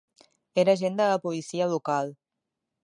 [0.61, 2.13] Era agent de la policia local.